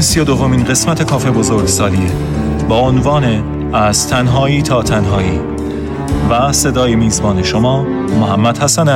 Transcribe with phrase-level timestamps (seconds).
[0.00, 2.10] این سی و دومین قسمت کافه بزرگ سالیه.
[2.68, 5.40] با عنوان از تنهایی تا تنهایی.
[6.30, 7.82] و صدای میزبان شما
[8.20, 8.88] محمد حسن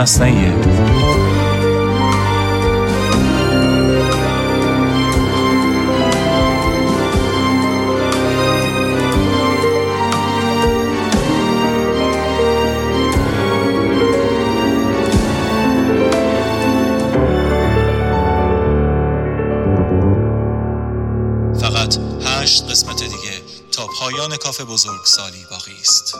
[24.14, 26.14] اصنعیه کاف بزرگسالی باقی است.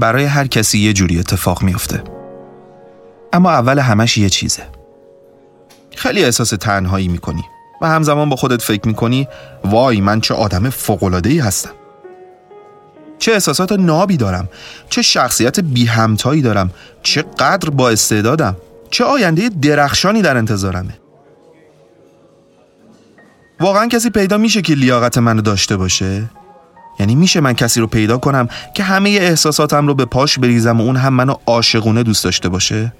[0.00, 2.02] برای هر کسی یه جوری اتفاق میفته
[3.32, 4.62] اما اول همش یه چیزه.
[5.96, 7.44] خیلی احساس تنهایی می‌کنی
[7.82, 9.28] و همزمان با خودت فکر می‌کنی
[9.64, 11.70] وای من چه آدم فوقلادهی هستم.
[13.18, 14.48] چه احساسات نابی دارم
[14.90, 16.70] چه شخصیت بی همتایی دارم
[17.02, 18.56] چه قدر با استعدادم
[18.90, 20.94] چه آینده درخشانی در انتظارمه.
[23.60, 26.30] واقعا کسی پیدا میشه که لیاقت منو داشته باشه؟
[27.00, 30.84] یعنی میشه من کسی رو پیدا کنم که همه احساساتم رو به پاش بریزم و
[30.84, 32.92] اون هم منو عاشقونه دوست داشته باشه؟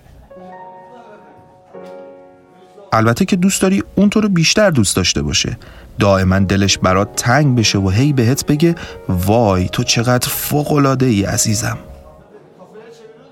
[2.92, 5.58] البته که دوست داری اون تو رو بیشتر دوست داشته باشه.
[5.98, 8.74] دائما دلش برات تنگ بشه و هی بهت بگه
[9.08, 11.78] وای تو چقدر فوقلاده ای عزیزم.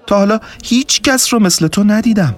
[0.06, 2.36] تا حالا هیچ کس رو مثل تو ندیدم.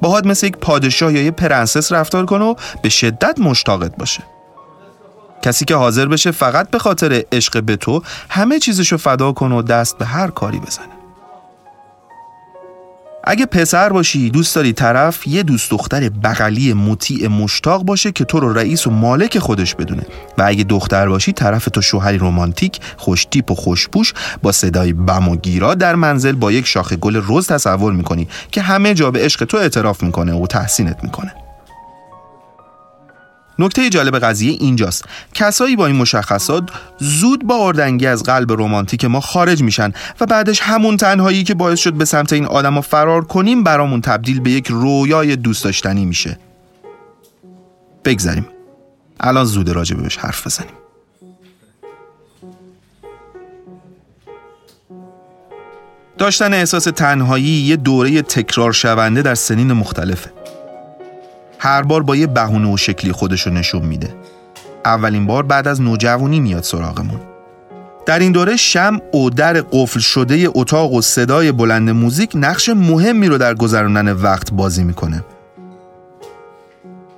[0.00, 4.22] باهات مثل یک پادشاه یا یه پرنسس رفتار کن و به شدت مشتاقت باشه.
[5.42, 9.62] کسی که حاضر بشه فقط به خاطر عشق به تو همه چیزشو فدا کن و
[9.62, 10.86] دست به هر کاری بزنه.
[13.24, 18.40] اگه پسر باشی دوست داری طرف یه دوست دختر بغلی مطیع مشتاق باشه که تو
[18.40, 20.06] رو رئیس و مالک خودش بدونه.
[20.38, 25.36] و اگه دختر باشی طرف تو شوهری رومانتیک خوشتیپ و خوشپوش با صدای بم و
[25.36, 29.44] گیرا در منزل با یک شاخه گل رز تصور می‌کنی که همه جا به عشق
[29.44, 31.34] تو اعتراف می‌کنه و تحسینت می‌کنه.
[33.60, 35.04] نکته جالب قضیه اینجاست.
[35.34, 40.60] کسایی با این مشخصات زود با اردنگی از قلب رمانتیک ما خارج میشن و بعدش
[40.60, 44.66] همون تنهایی که باعث شد به سمت این آدم فرار کنیم برامون تبدیل به یک
[44.66, 46.38] رویای دوست داشتنی میشه.
[48.04, 48.46] بگذاریم.
[49.20, 50.74] الان زود راجع بهش حرف بزنیم.
[56.18, 60.30] داشتن احساس تنهایی یه دوره تکرار شونده در سنین مختلفه.
[61.62, 64.14] هر بار با یه بهونه و شکلی خودشو نشون میده.
[64.84, 67.20] اولین بار بعد از نوجوانی میاد سراغمون.
[68.06, 73.28] در این دوره شم و در قفل شده اتاق و صدای بلند موزیک نقش مهمی
[73.28, 75.24] رو در گذراندن وقت بازی می‌کنه.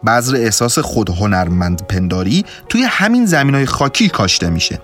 [0.06, 4.80] بذر احساس خود هنرمند پنداری توی همین زمین های خاکی کاشته میشه.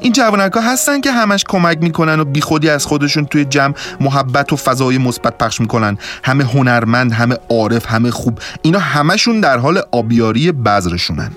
[0.00, 4.56] این جوانکا هستن که همش کمک می‌کنن و بیخودی از خودشون توی جمع محبت و
[4.56, 5.98] فضای مثبت پخش می‌کنن.
[6.24, 8.38] همه هنرمند همه عارف همه خوب.
[8.62, 11.30] اینا همشون در حال آبیاری بذرشونن.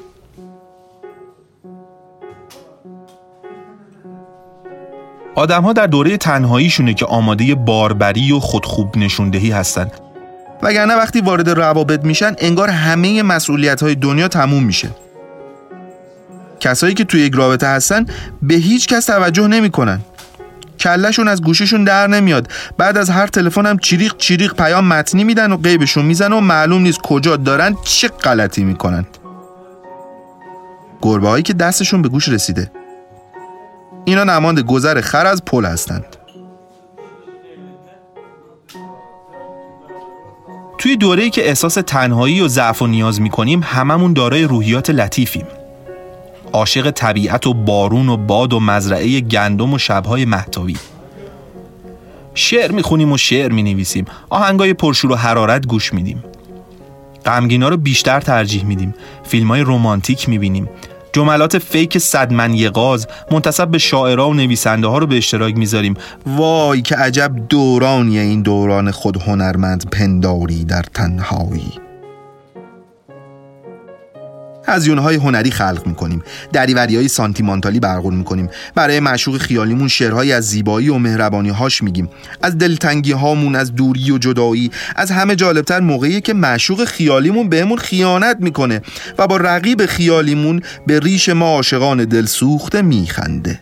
[5.35, 9.88] آدم ها در دوره تنهاییشونه که آماده باربری و خودخوب نشوندهی هستن.
[10.61, 14.90] وگرنه وقتی وارد روابط میشن انگار همه مسئولیت های دنیا تموم میشه.
[16.64, 18.06] کسایی که توی یک رابطه هستن
[18.42, 20.00] به هیچ کس توجه نمی‌کنن.
[20.80, 22.48] کلشون از گوششون در نمیاد.
[22.78, 26.82] بعد از هر تلفن هم چریق چریق پیام متنی میدن و قیبشون میزن و معلوم
[26.82, 29.06] نیست کجا دارن چه غلطی می‌کنن.
[31.02, 32.72] گربه هایی که دستشون به گوش رسیده.
[34.06, 36.06] اینا نماند گذر خر از پل هستند.
[40.78, 45.46] توی دوره‌ای که احساس تنهایی و ضعف و نیاز می‌کنیم هممون دارای روحیات لطیفیم.
[46.53, 50.78] عاشق طبیعت و بارون و باد و مزرعه گندم و شبهای محتوی
[52.35, 54.05] شعر می‌خونیم و شعر می‌نویسیم.
[54.29, 56.23] آهنگای پرشور و حرارت گوش میدیم.
[57.26, 58.96] غمگینا رو بیشتر ترجیح میدیم.
[59.23, 60.70] فیلم های رومانتیک می‌بینیم.
[61.14, 65.94] جملات فیک صدمن یقاز منتصب به شاعرها و نویسنده ها رو به اشتراک می‌ذاریم.
[66.26, 71.83] وای که عجب دورانیه این دوران خود هنرمند پنداری در تنهایی.
[74.68, 76.24] هزیونه های هنری خلق می‌کنیم.
[76.54, 78.50] دریوری های سانتیمانتالی برقرار می‌کنیم.
[78.76, 82.10] برای معشوق خیالیمون شعرهایی از زیبایی و مهربانی هاش میگیم.
[82.42, 87.78] از دلتنگی هامون از دوری و جدایی از همه جالبتر موقعی که معشوق خیالیمون بهمون
[87.78, 88.82] خیانت می‌کنه
[89.18, 93.60] و با رقیب خیالیمون به ریش ما عاشقان دل سوخته میخنده.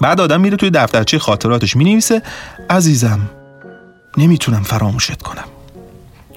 [0.00, 2.22] بعد آدم میره توی دفترچه خاطراتش می‌نویسه.
[2.70, 3.20] عزیزم
[4.18, 5.44] نمی‌تونم فراموشت کنم.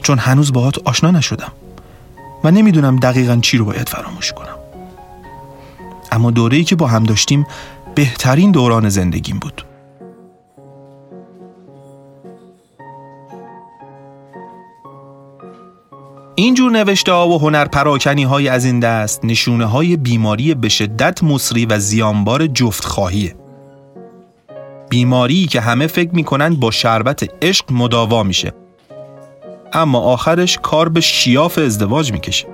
[0.03, 1.51] چون هنوز باهات آشنا نشدم.
[2.43, 4.57] و نمی‌دونم دقیقا چی رو باید فراموش کنم.
[6.11, 7.47] اما دوره‌ای که با هم داشتیم
[7.95, 9.65] بهترین دوران زندگیم بود.
[16.35, 21.23] اینجور نوشته ها و هنر پراکنی های از این دست نشونه های بیماری به شدت
[21.23, 23.35] مصری و زیانبار جفت خواهیه.
[24.89, 28.53] بیماری که همه فکر می‌کنن با شربت عشق مداوا میشه.
[29.73, 32.47] اما آخرش کار به شیاف ازدواج می‌کشه.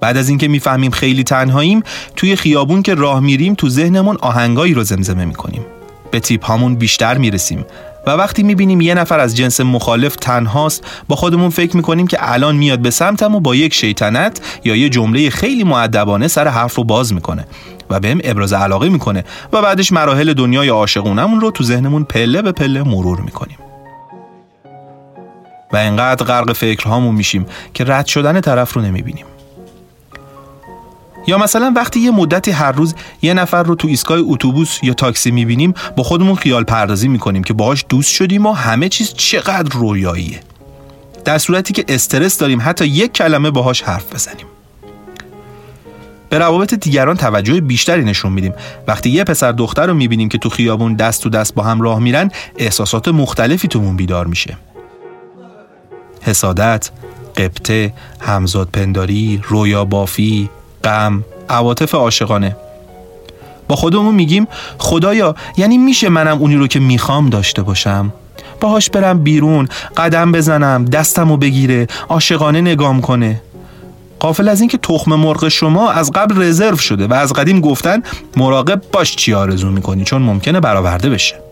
[0.00, 1.82] بعد از اینکه می‌فهمیم خیلی تنهاییم
[2.16, 5.66] توی خیابون که راه میریم تو ذهنمون آهنگایی رو زمزمه می‌کنیم.
[6.10, 7.64] به تیپ هامون بیشتر می‌رسیم.
[8.06, 12.56] و وقتی می‌بینیم یه نفر از جنس مخالف تنهاست با خودمون فکر می‌کنیم که الان
[12.56, 16.84] میاد به سمتم و با یک شیطنت یا یه جمله خیلی معدبانه سر حرف رو
[16.84, 17.46] باز می‌کنه
[17.90, 22.52] و بهم ابراز علاقه می‌کنه و بعدش مراحل دنیای عاشقونمون رو تو ذهنمون پله به
[22.52, 23.58] پله مرور می‌کنیم.
[25.72, 29.24] و انقدر غرق فکرهامون میشیم که رد شدن طرف رو نمی‌بینیم.
[31.26, 35.30] یا مثلا وقتی یه مدتی هر روز یه نفر رو تو ایستگاه اتوبوس یا تاکسی
[35.30, 40.40] می‌بینیم با خودمون خیال پردازی می‌کنیم که باهاش دوست شدیم و همه چیز چقدر رویاییه.
[41.24, 44.46] در صورتی که استرس داریم حتی یک کلمه باهاش حرف بزنیم.
[46.28, 48.54] به روابط دیگران توجه بیشتری نشون میدیم.
[48.86, 51.98] وقتی یه پسر دختر رو می‌بینیم که تو خیابون دست تو دست با هم راه
[51.98, 54.56] میرن احساسات مختلفی تومون بیدار میشه.
[56.20, 56.90] حسادت،
[57.36, 60.50] قبطه، همزاد پنداری، رویا بافی،
[60.84, 62.56] غم، عواطف عاشقانه.
[63.68, 64.46] با خودمون میگیم
[64.78, 68.12] خدایا یعنی میشه منم اونی رو که می‌خوام داشته باشم.
[68.60, 73.42] باهاش برم بیرون قدم بزنم دستمو بگیره عاشقانه نگام کنه.
[74.18, 78.02] قافل از اینکه تخم مرغ شما از قبل رزرو شده و از قدیم گفتن
[78.36, 81.45] مراقب باش چی آرزو می‌کنی چون ممکنه برآورده بشه.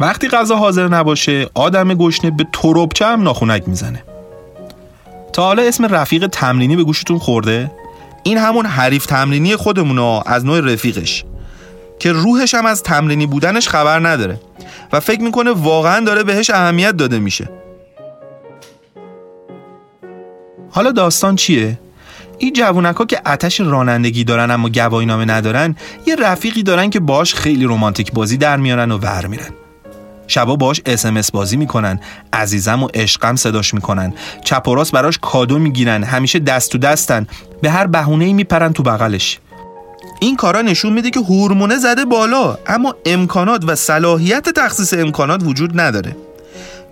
[0.00, 4.02] وقتی غذا حاضر نباشه آدم گشنه به تروبچه هم ناخونک می‌زنه
[5.32, 7.70] تا حالا اسم رفیق تمرینی به گوشتون خورده؟
[8.22, 11.24] این همون حریف تمرینی خودمونه از نوع رفیقش
[11.98, 14.40] که روحش هم از تمرینی بودنش خبر نداره
[14.92, 17.48] و فکر می‌کنه واقعا داره بهش اهمیت داده میشه
[20.70, 21.78] حالا داستان چیه؟
[22.38, 27.00] این جوونک ها که اتش رانندگی دارن اما گواهی نامه ندارن یه رفیقی دارن که
[27.00, 29.50] باش خیلی رومانتیک بازی در میارن و ور میرن
[30.28, 32.00] شبا باش اسمس بازی می‌کنن.
[32.32, 34.14] عزیزم و عشقم صداش می‌کنن.
[34.44, 36.04] چپ و راست براش کادو می‌گیرن.
[36.04, 37.26] همیشه دست تو دستن.
[37.62, 39.38] به هر بهونه ای میپرن تو بغلش.
[40.20, 42.58] این کارا نشون میده که هورمونه زده بالا.
[42.66, 46.16] اما امکانات و صلاحیت تخصیص امکانات وجود نداره.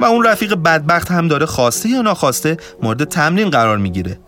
[0.01, 4.19] و اون رفیق بدبخت هم داره خواسته یا ناخواسته مورد تمرین قرار می‌گیره.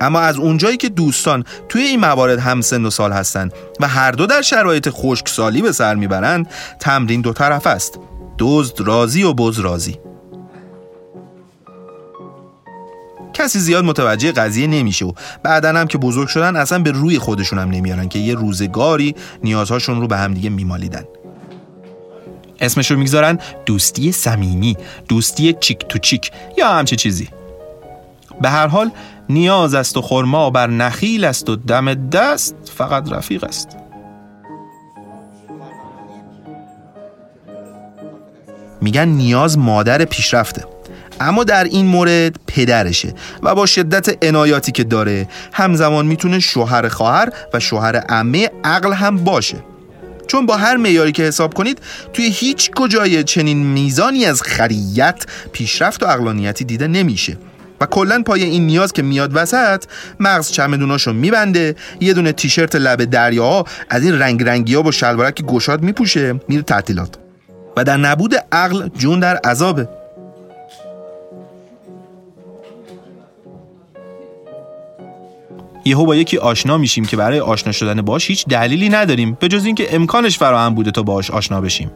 [0.00, 4.12] اما از اونجایی که دوستان توی این موارد هم سن و سال هستن و هر
[4.12, 6.46] دو در شرایط خشکسالی به سر می‌برند
[6.80, 7.98] تمرین دو طرف است.
[8.42, 9.98] دزد راضی و بز راضی
[13.34, 17.58] کسی زیاد متوجه قضیه نمیشه و بعدا هم که بزرگ شدن اصلا به روی خودشون
[17.58, 21.04] هم نمیارن که یه روزگاری نیازهاشون رو به همدیگه میمالیدن.
[22.60, 24.76] اسمش رو می‌گذارن دوستی صمیمی
[25.08, 27.28] دوستی چیک تو چیک یا همچه چیزی.
[28.40, 28.90] به هر حال
[29.28, 33.81] نیاز است و خرما بر نخیل است و دم دست فقط رفیق است.
[38.82, 40.64] میگن نیاز مادر پیشرفته.
[41.20, 47.28] اما در این مورد پدرشه و با شدت عنایاتی که داره همزمان می‌تونه شوهر خواهر
[47.54, 49.56] و شوهر عمه عقل هم باشه.
[50.26, 51.78] چون با هر معیاری که حساب کنید
[52.12, 57.36] توی هیچ کجای چنین میزانی از خریت پیشرفت و اقلانیتی دیده نمیشه.
[57.80, 59.84] و کلا پای این نیاز که میاد وسط
[60.20, 65.42] مغز چمدوناشو میبنده یه دونه تیشرت لب دریا از این رنگ رنگی ها با شلوارک
[65.42, 67.21] گشاد میپوشه میره تعطیلات.
[67.76, 69.88] و در نبود عقل جون در عذابه.
[75.84, 79.64] یهو با یکی آشنا میشیم که برای آشنا شدن باش هیچ دلیلی نداریم به جز
[79.64, 81.90] اینکه امکانش فراهم بوده تا باش آشنا بشیم.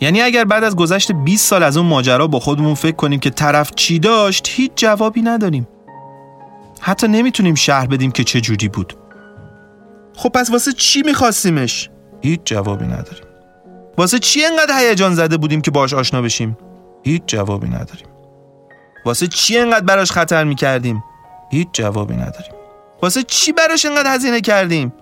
[0.00, 3.30] یعنی اگر بعد از گذشت 20 سال از اون ماجرا با خودمون فکر کنیم که
[3.30, 5.68] طرف چی داشت هیچ جوابی نداریم.
[6.80, 8.94] حتی نمی‌تونیم شهر بدیم که چه جوری بود.
[10.16, 11.90] خب پس واسه چی میخواستیمش؟
[12.22, 13.23] هیچ جوابی نداریم.
[13.96, 16.58] واسه چی انقدر هیجان زده بودیم که باش آشنا بشیم؟
[17.02, 18.06] هیچ جوابی نداریم.
[19.04, 21.04] واسه چی انقدر براش خطر می‌کردیم؟
[21.50, 22.52] هیچ جوابی نداریم.
[23.02, 24.92] واسه چی براش انقدر هزینه کردیم؟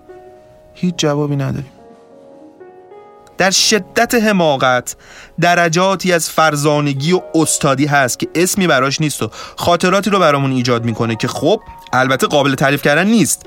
[0.73, 1.71] هیچ جوابی نداریم.
[3.37, 4.95] در شدت حماقت
[5.41, 10.85] درجاتی از فرزانگی و استادی هست که اسمی براش نیست و خاطراتی رو برامون ایجاد
[10.85, 11.61] می‌کنه که خب
[11.93, 13.45] البته قابل تعریف کردن نیست.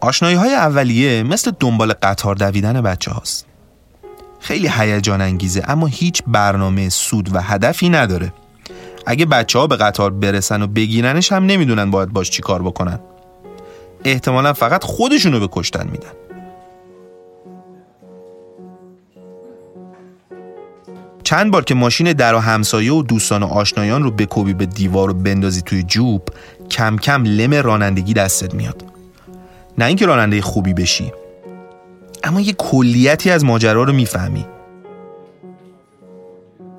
[0.00, 3.46] آشنایی های اولیه مثل دنبال قطار دویدن بچه هاست.
[4.40, 8.32] خیلی هیجان انگیزه اما هیچ برنامه سود و هدفی نداره.
[9.06, 12.98] اگه بچه ها به قطار برسن و بگیرنش هم نمی‌دونن باید باش چی کار بکنن.
[14.04, 16.10] احتمالا فقط خودشونو به کشتن میدن.
[21.24, 25.10] چند بار که ماشین در و همسایه و دوستان و آشنایان رو بکوبی به دیوار
[25.10, 26.28] و بندازی توی جوب
[26.70, 28.87] کم کم لم رانندگی دستت میاد.
[29.78, 31.12] نه اینکه راننده خوبی بشی
[32.24, 34.46] اما یه کلیتی از ماجرا رو می‌فهمی.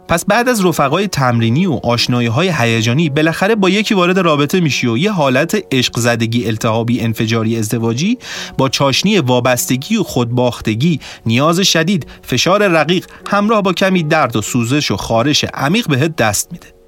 [0.08, 4.88] پس بعد از رفقای تمرینی و آشنایی های هیجانی بالاخره با یکی وارد رابطه میشی
[4.88, 8.18] و یه حالت عشق زدگی التهابی انفجاری ازدواجی
[8.58, 14.92] با چاشنی وابستگی و خودباختگی نیاز شدید فشار رقیق همراه با کمی درد و سوزش
[14.92, 16.79] و خارش عمیق بهت دست میده.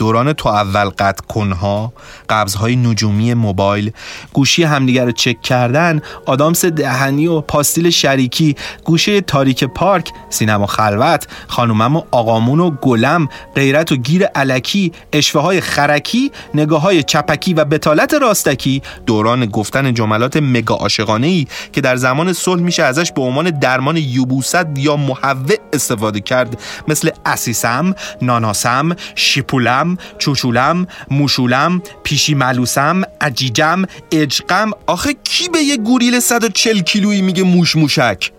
[0.00, 1.92] دوران تو اول قطع کنها
[2.28, 3.92] قبضهای نجومی موبایل
[4.32, 11.26] گوشی همدیگر رو چک کردن آدامس دهنی و پاستیل شریکی گوشه تاریک پارک سینما خلوت
[11.48, 17.54] خانومم و آقامون و گلم غیرت و گیر علکی اشوه های خرکی نگاه های چپکی
[17.54, 23.12] و بتالت راستکی دوران گفتن جملات مگا عاشقانه ای که در زمان صلح میشه ازش
[23.12, 32.34] به عنوان درمان یوبوست یا محوع استفاده کرد مثل اسیسم ناناسم شیپولم چوچولم موشولم پیشی
[32.34, 33.82] ملوسم عجیجم
[34.12, 34.70] اجقم.
[34.86, 38.32] آخه کی به یه گوریل 140 کیلویی میگه موش موشک؟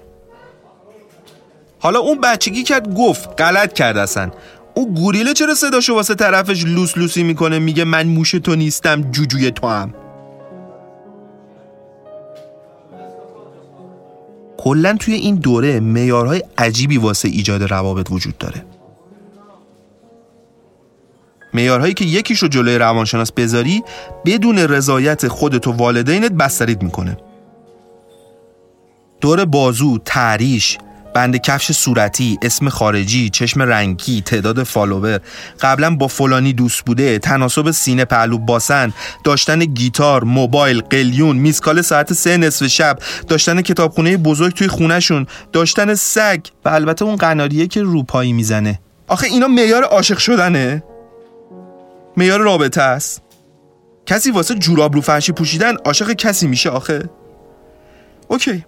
[1.79, 4.31] حالا اون بچگی کرد گفت غلط کرد اصلا.
[4.73, 9.51] اون گوریله چرا صداشو واسه طرفش لوس لوسی می‌کنه؟ میگه من موش تو نیستم جوجوی
[9.51, 9.93] تو هم.
[14.57, 18.65] کلا توی این دوره میارهای عجیبی واسه ایجاد روابط وجود داره.
[21.53, 23.83] میارهایی که یکیش رو جلوی روانشناس بذاری
[24.25, 27.17] بدون رضایت خودت و والدینت بسترید می‌کنه
[29.21, 30.77] دور بازو، تعریش،
[31.13, 35.19] بند کفش صورتی، اسم خارجی، چشم رنگی، تعداد فالوور،
[35.61, 38.93] قبلا با فلانی دوست بوده، تناسب سینه پهلو باسن،
[39.23, 45.95] داشتن گیتار، موبایل، قلیون، میسکال ساعت سه نصف شب، داشتن کتابخونه بزرگ توی خونهشون، داشتن
[45.95, 48.79] سگ و البته اون قناریه که روپایی می‌زنه.
[49.07, 50.83] آخه اینا معیار عاشق شدنه؟
[52.15, 53.21] میار رابطه است.
[54.05, 57.09] کسی واسه جوراب رو فرشی پوشیدن عاشق کسی میشه آخه؟
[58.27, 58.65] اوکی.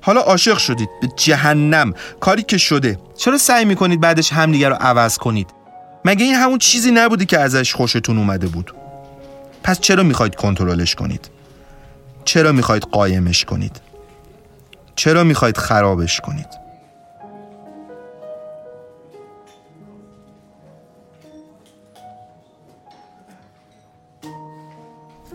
[0.00, 1.94] حالا عاشق شدید به جهنم.
[2.20, 2.98] کاری که شده.
[3.16, 5.50] چرا سعی می‌کنید بعدش همدیگه رو عوض کنید؟
[6.04, 8.74] مگه این همون چیزی نبودی که ازش خوشتون اومده بود؟
[9.62, 11.30] پس چرا می‌خواید کنترلش کنید؟
[12.24, 13.80] چرا می‌خواید قایمش کنید؟
[14.96, 16.63] چرا می‌خواید خرابش کنید؟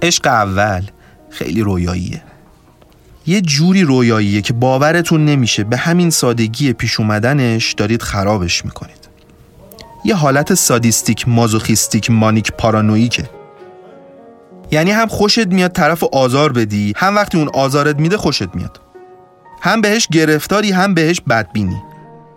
[0.01, 0.81] عشق اول
[1.29, 2.21] خیلی رویاییه.
[3.27, 9.09] یه جوری رویاییه که باورتون نمیشه به همین سادگی پیش اومدنش دارید خرابش می‌کنید.
[10.05, 13.29] یه حالت سادیستیک مازوخیستیک مانیک پارانویکه
[14.71, 18.79] یعنی هم خوشت میاد طرف آزار بدی هم وقتی اون آزارت میده خوشت میاد.
[19.61, 21.81] هم بهش گرفتاری هم بهش بدبینی.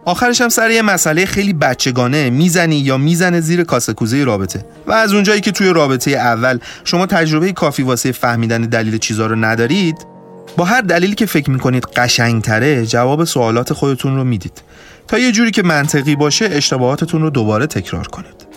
[0.05, 2.31] آخرش هم سر یه مسئله خیلی بچگانه.
[2.31, 4.65] می‌زنی یا می‌زنه زیر کاسه کوزه رابطه.
[4.87, 9.37] و از اونجایی که توی رابطه اول شما تجربه کافی واسه فهمیدن دلیل چیزا رو
[9.37, 10.07] ندارید
[10.57, 14.63] با هر دلیلی که فکر می‌کنید قشنگتره جواب سوالات خودتون رو می‌دید.
[15.09, 18.52] تا یه جوری که منطقی باشه اشتباهاتتون رو دوباره تکرار کنید.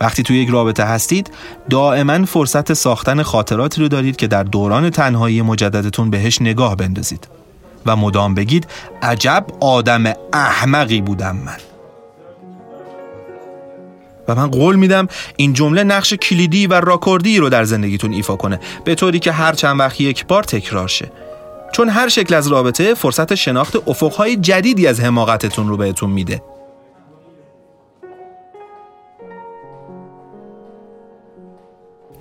[0.00, 1.30] وقتی توی یک رابطه هستید
[1.70, 7.28] دائما فرصت ساختن خاطراتی رو دارید که در دوران تنهایی مجددتون بهش نگاه بندازید.
[7.86, 8.66] و مدام بگید
[9.02, 11.56] عجب آدم احمقی بودم من.
[14.28, 18.60] و من قول میدم این جمله نقش کلیدی و راکوردی رو در زندگیتون ایفا کنه
[18.84, 21.12] به طوری که هر چند وقت یک بار تکرار شه.
[21.72, 26.42] چون هر شکل از رابطه فرصت شناخت افقهای جدیدی از حماقتتون رو بهتون میده.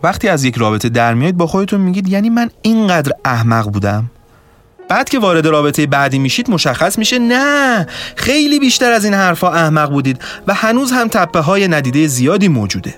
[0.04, 4.12] وقتی از یک رابطه در میایید با خودتون میگید یعنی من اینقدر احمق بودم.
[4.90, 9.92] بعد که وارد رابطه بعدی میشید مشخص میشه نه خیلی بیشتر از این حرفا احمق
[9.92, 12.96] بودید و هنوز هم تپه های ندیده زیادی موجوده.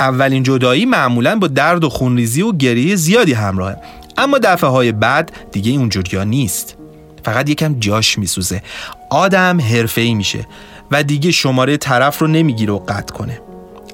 [0.00, 3.76] اولین جدایی معمولا با درد و خونریزی و گریه زیادی همراهه.
[4.18, 6.76] اما دفعه های بعد دیگه اونجوریا نیست.
[7.24, 8.62] فقط یکم جاش میسوزه.
[9.10, 10.46] آدم حرفه‌ای میشه.
[10.92, 13.40] و دیگه شماره طرف رو نمی‌گیره و قطع کنه.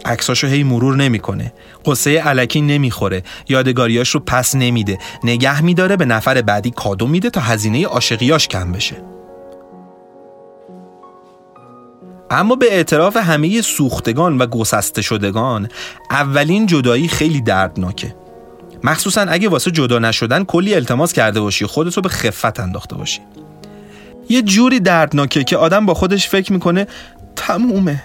[0.04, 1.52] عکساشو هی مرور نمی‌کنه.
[1.84, 3.22] قصه علکی نمی‌خوره.
[3.48, 4.98] یادگاریاش رو پس نمیده.
[5.24, 8.96] نگه میداره به نفر بعدی کادو میده تا هزینه عاشقیاش کم بشه.
[12.30, 15.68] اما به اعتراف همه سوختگان و گسسته شدگان
[16.10, 18.14] اولین جدایی خیلی دردناکه.
[18.84, 23.20] مخصوصا اگه واسه جدا نشدن کلی التماس کرده باشی خودت رو به خفت انداخته باشی.
[24.28, 26.86] یه جوری دردناکه که آدم با خودش فکر می‌کنه
[27.36, 28.02] تمومه.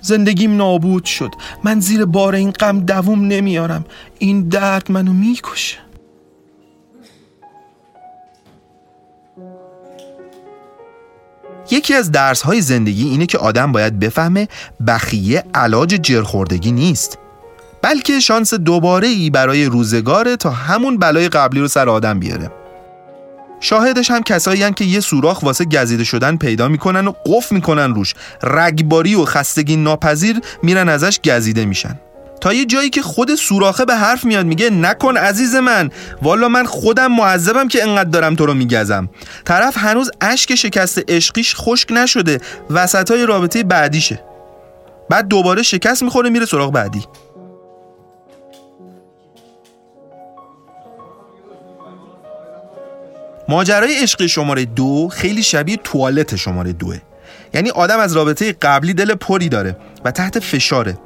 [0.00, 1.30] زندگیم نابود شد.
[1.64, 3.84] من زیر بار این غم دووم نمیارم.
[4.18, 5.78] این درد منو می‌کشه.
[11.70, 14.48] یکی از درس های زندگی اینه که آدم باید بفهمه
[14.86, 17.18] بخیه علاج جرخوردگی نیست.
[17.82, 22.50] بلکه شانس دوباره ای برای روزگاره تا همون بلای قبلی رو سر آدم بیاره.
[23.62, 28.14] شاهدش هم کسایی که یه سوراخ واسه گزیده شدن پیدا می‌کنن و قف می‌کنن روش.
[28.42, 32.00] رگباری و خستگی ناپذیر میرن ازش گزیده میشن.
[32.40, 35.90] تا یه جایی که خود سوراخه به حرف میاد میگه نکن عزیز من.
[36.22, 39.08] والا من خودم معذبم که انقدر دارم تو رو میگزم.
[39.44, 42.40] طرف هنوز اشک شکست عشقیش خشک نشده.
[42.70, 44.20] وسط های رابطه بعدیشه.
[45.10, 47.04] بعد دوباره شکست می‌خوره میره سراغ بعدی.
[53.48, 56.98] ماجرای عشق شماره دو خیلی شبیه توالت شماره دوه.
[57.54, 60.98] یعنی آدم از رابطه قبلی دل پری داره و تحت فشاره.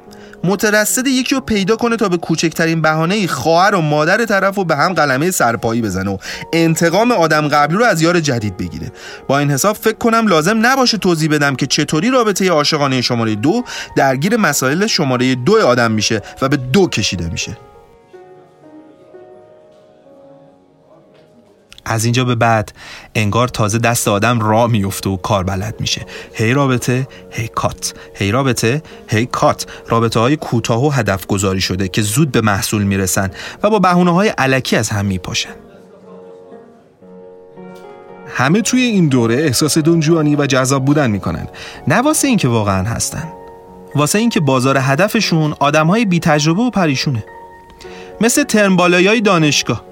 [0.43, 4.75] مترصد یکی رو پیدا کنه تا به کوچکترین بهانه خواهر و مادر طرف و به
[4.75, 6.17] هم قلمه سرپایی بزنه و
[6.53, 8.91] انتقام آدم قبلی رو از یار جدید بگیره.
[9.27, 13.63] با این حساب فکر کنم لازم نباشه توضیح بدم که چطوری رابطه عاشقانه شماره دو
[13.95, 17.57] درگیر مسائل شماره دو آدم میشه و به دو کشیده میشه.
[21.87, 22.71] از اینجا به بعد
[23.15, 26.05] انگار تازه دست آدم را میفته و کار بلد میشه.
[26.33, 27.93] هی رابطه هی کات.
[28.15, 29.65] هی رابطه هی کات.
[29.87, 33.31] رابطه های کوتاه و هدف گذاری شده که زود به محصول می‌رسن
[33.63, 35.49] و با بهونه های علکی از هم میپاشن.
[38.27, 41.47] همه توی این دوره احساس دنجوانی و جذاب بودن می‌کنن
[41.87, 43.23] نه واسه اینکه واقعا هستن.
[43.95, 47.23] واسه اینکه بازار هدفشون آدم های بی تجربه و پریشونه.
[48.21, 49.86] مثل ترمبالایی دانشگاه.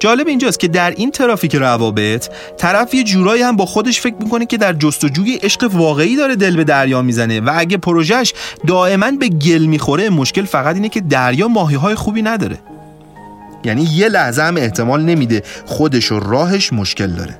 [0.00, 4.46] جالب اینجاست که در این ترافیک روابط طرف یه جورایی هم با خودش فکر می‌کنه
[4.46, 8.34] که در جستجوی عشق واقعی داره دل به دریا می‌زنه و اگه پروژهش
[8.66, 12.58] دائما به گل می‌خوره مشکل فقط اینه که دریا ماهی های خوبی نداره.
[13.64, 17.38] یعنی یه لحظه هم احتمال نمیده خودش و راهش مشکل داره.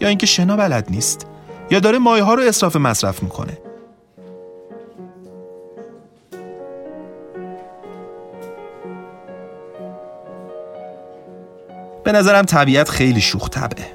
[0.00, 1.26] یا اینکه شنا بلد نیست
[1.70, 3.52] یا داره ماهی ها رو اصراف مصرف می‌کنه.
[12.06, 13.86] به نظرم طبیعت خیلی شوخ طبعه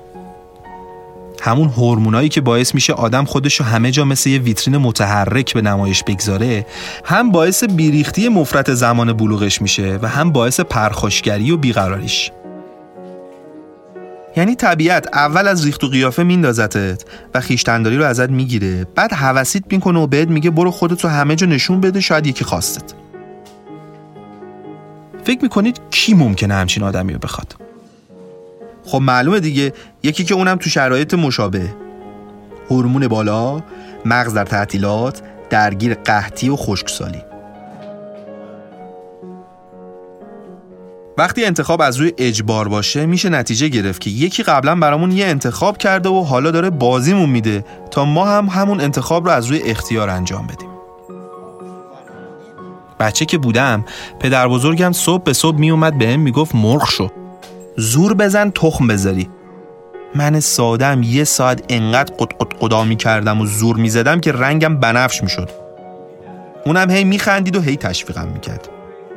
[1.41, 6.03] همون هورمونایی که باعث میشه آدم خودشو همه جا مثل یه ویترین متحرک به نمایش
[6.03, 6.65] بگذاره
[7.05, 12.31] هم باعث بیریختی مفرت زمان بلوغش میشه و هم باعث پرخاشگری و بیقراریش.
[14.35, 19.63] یعنی طبیعت اول از ریخت و قیافه میندازتت و خیشتنداری رو ازت می‌گیره بعد حواسیت
[19.71, 22.93] می‌کنه و بهت میگه برو خودتو همه جا نشون بده شاید یکی خواستت.
[25.23, 27.70] فکر می‌کنید کی ممکنه همچین آدمی رو بخواد؟
[28.85, 31.73] خب معلومه دیگه یکی که اونم تو شرایط مشابه.
[32.69, 33.61] هورمون بالا
[34.05, 37.21] مغز در تعطیلات درگیر قحطی و خشکسالی.
[41.17, 45.77] وقتی انتخاب از روی اجبار باشه میشه نتیجه گرفت که یکی قبلا برامون یه انتخاب
[45.77, 50.09] کرده و حالا داره بازیمون میده تا ما هم همون انتخاب رو از روی اختیار
[50.09, 50.69] انجام بدیم.
[52.99, 53.85] بچه که بودم
[54.19, 57.20] پدر بزرگم صبح به صبح میومد به هم می‌گفت مرغ شو.
[57.77, 59.29] زور بزن تخم بذاری.
[60.15, 64.31] من سادم یه ساعت انقدر قد قد قدا می کردم و زور می زدم که
[64.31, 65.49] رنگم بنفش می شد
[66.65, 68.69] اونم هی می خندید و هی تشویقم می کرد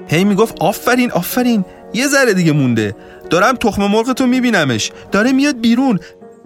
[0.08, 1.64] هی می گفت آفرین آفرین
[1.94, 2.96] یه ذره دیگه مونده.
[3.30, 5.98] دارم تخم مرغ تو می بینمش داره میاد بیرون.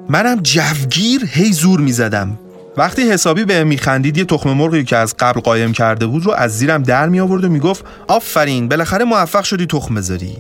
[0.09, 2.39] منم جوگیر هی زور می زدم
[2.77, 6.59] وقتی حسابی به میخندید یه تخم مرغی که از قبل قایم کرده بود رو از
[6.59, 10.37] زیرم در می آورد و می‌گفت آفرین بالاخره موفق شدی تخم بذاری.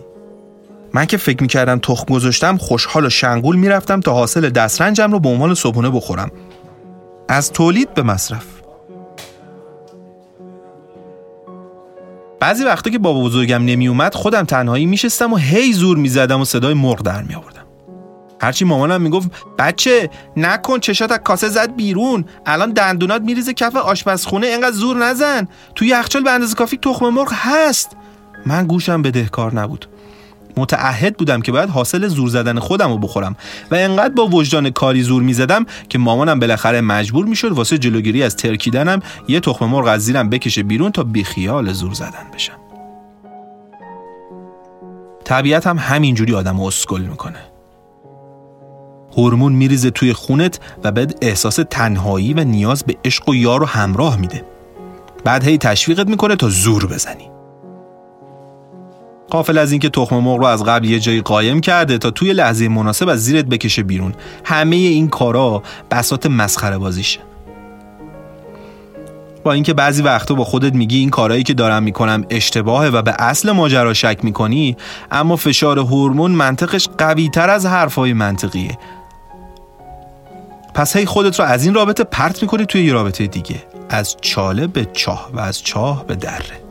[0.94, 5.28] من که فکر می‌کردم تخم گذاشتم خوشحال و شنگول می‌رفتم تا حاصل دسترنجم رو به
[5.28, 6.30] عنوان صبحونه بخورم.
[7.28, 8.46] از تولید به مصرف.
[12.40, 16.74] بعضی وقتا که بابا بزرگم نمیومد خودم تنهایی میشستم و هی زور می‌زدم و صدای
[16.74, 17.64] مرغ در میآوردم.
[18.40, 22.24] هرچی مامانم می‌گفت بچه نکن چشات از کاسه زد بیرون.
[22.46, 25.48] الان دندونات میریزه کف آشپزخونه اینقدر زور نزن.
[25.74, 27.96] توی یخچال به اندازه کافی تخم مرغ هست.
[28.46, 29.88] من گوشم بدهکار نبود.
[30.58, 33.36] متعهد بودم که باید حاصل زور زدن خودم رو بخورم.
[33.70, 38.36] و انقدر با وجدان کاری زور می‌زدم که مامانم بالاخره مجبور می‌شد واسه جلوگیری از
[38.36, 42.58] ترکیدنم یه تخم مرغ از زیرم بکشه بیرون تا بیخیال زور زدن بشم.
[45.24, 47.38] طبیعت هم همینجوری آدم اسکل می‌کنه.
[49.16, 53.66] هورمون میریزه توی خونت و بعد احساس تنهایی و نیاز به عشق و یار و
[53.66, 54.44] همراه میده.
[55.24, 57.30] بعد هی تشویقت می‌کنه تا زور بزنی.
[59.30, 62.68] قافل از اینکه تخم مرغ رو از قبل یه جایی قایم کرده تا توی لحظه
[62.68, 64.14] مناسب از زیرت بکشه بیرون.
[64.44, 67.20] همه این کارا بسات مسخره بازیشه.
[69.44, 73.14] با اینکه بعضی وقتا با خودت میگی این کارهایی که دارم می‌کنم اشتباهه و به
[73.18, 74.76] اصل ماجرا شک می‌کنی
[75.10, 78.78] اما فشار هورمون منطقش قوی تر از حرفهای منطقیه.
[80.74, 83.62] پس هی خودت رو از این رابطه پرت می‌کنی توی یه رابطه دیگه.
[83.90, 86.67] از چاله به چاه و از چاه به دره.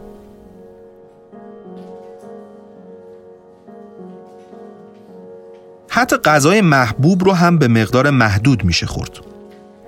[5.98, 9.20] حتی غذای محبوب رو هم به مقدار محدود میشه خورد.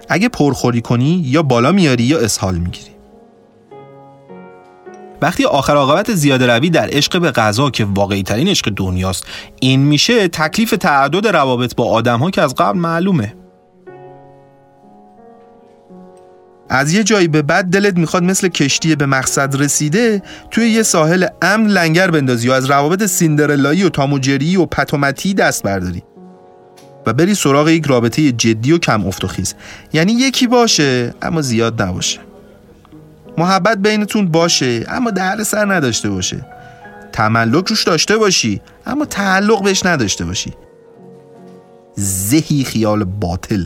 [0.10, 2.92] اگه پرخوری کنی یا بالا میاری یا اسهال می‌گیری.
[5.22, 9.26] وقتی آخر عاقبت زیاده روی در عشق به غذا که واقعی ترین عشق دنیاست
[9.60, 13.34] این میشه تکلیف تعدد روابط با آدم ها که از قبل معلومه.
[16.70, 21.28] از یه جایی به بعد دلت می‌خواد مثل کشتی به مقصد رسیده توی یه ساحل
[21.42, 26.04] امن لنگر بندازی و از روابط سیندرلایی و تاموجری و پتومتی دست برداری.
[27.06, 29.54] و بری سراغ یک رابطه جدی و کم افت و خیز.
[29.94, 32.20] یعنی یکی باشه اما زیاد نباشه.
[33.38, 36.46] محبت بینتون باشه اما در سر نداشته باشه.
[37.12, 40.54] تملک روش داشته باشی اما تعلق بهش نداشته باشی.
[41.96, 43.66] زهی خیال باطل.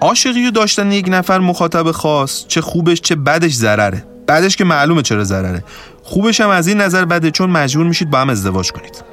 [0.00, 4.04] عاشقی و داشتن یک نفر مخاطب خاص چه خوبش چه بدش ضرره.
[4.26, 5.64] بعدش که معلومه چرا ضرره.
[6.02, 9.04] خوبش هم از این نظر بده چون مجبور میشید با هم ازدواج کنید.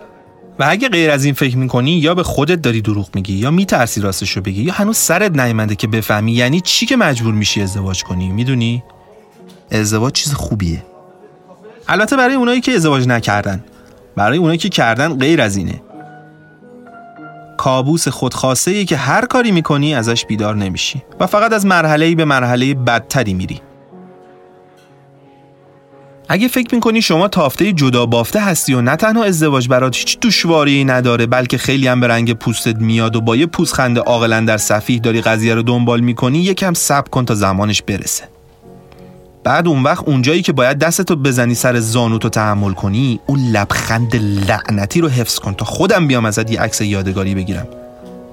[0.59, 4.01] و اگه غیر از این فکر می‌کنی یا به خودت داری دروغ میگی یا میترسی
[4.01, 8.29] راستشو بگی یا هنوز سرت نیامده که بفهمی یعنی چی که مجبور میشی ازدواج کنی
[8.29, 8.83] می‌دونی؟
[9.71, 10.83] ازدواج چیز خوبیه.
[11.87, 13.63] البته برای اونایی که ازدواج نکردن.
[14.15, 15.81] برای اونایی که کردن غیر از اینه.
[17.61, 22.25] کابوس خودخواسته ای که هر کاری می‌کنی ازش بیدار نمیشی و فقط از مرحله به
[22.25, 23.61] مرحله بدتری میری.
[26.29, 30.83] اگه فکر می‌کنی شما تافته جدا بافته هستی و نه تنها ازدواج برات هیچ دشواری
[30.83, 34.99] نداره بلکه خیلی هم به رنگ پوستت میاد و با یه پوزخند عاقلا در صفیح
[34.99, 38.23] داری قضیه رو دنبال می‌کنی یکم صبر کن تا زمانش برسه.
[39.43, 45.01] بعد اون وقت اونجایی که باید دستتو بزنی سر زانوتو تحمل کنی اون لبخند لعنتی
[45.01, 47.67] رو حفظ کن تا خودم بیام ازت یه عکس یادگاری بگیرم.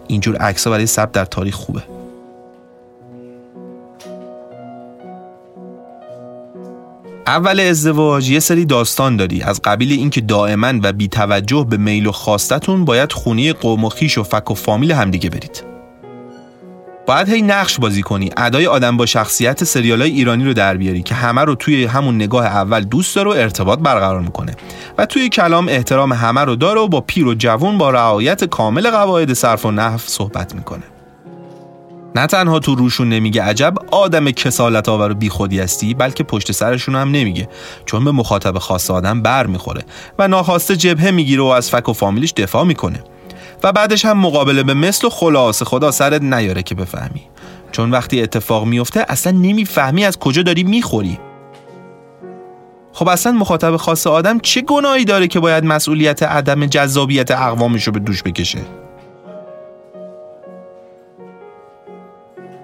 [0.08, 1.82] اینجور عکس‌ها برای ثبت در تاریخ خوبه.
[7.26, 9.42] اول ازدواج یه سری داستان داری.
[9.42, 13.88] از قبیل اینکه دائما و بی توجه به میل و خواستتون باید خونی قوم و
[13.88, 15.77] خیش و فک و فامیل همدیگه برید.
[17.08, 18.30] باید هی نقش بازی کنی.
[18.36, 22.14] ادای آدم با شخصیت سریال های ایرانی رو در بیاری که همه رو توی همون
[22.14, 24.56] نگاه اول دوست داره و ارتباط برقرار می‌کنه.
[24.98, 28.90] و توی کلام احترام همه رو داره و با پیر و جوون با رعایت کامل
[28.90, 30.82] قواعد صرف و نحو صحبت می‌کنه.
[32.14, 36.94] نه تنها تو روشون نمیگه عجب آدم کسالت آور و بیخودی هستی بلکه پشت سرشون
[36.94, 37.48] هم نمیگه.
[37.86, 39.82] چون به مخاطب خاص آدم بر می‌خوره
[40.18, 43.00] و ناخواسته جبهه می‌گیره و از فک و فامیلش دفاع می‌کنه.
[43.62, 47.22] و بعدش هم مقابله به مثل و خلاصه خدا سرت نیاره که بفهمی.
[47.72, 51.18] چون وقتی اتفاق میفته اصلا نمی‌فهمی از کجا داری می‌خوری.
[52.92, 57.92] خب اصلا مخاطب خاص آدم چه گناهی داره که باید مسئولیت عدم جذابیت اقوامش رو
[57.92, 58.58] به دوش بکشه؟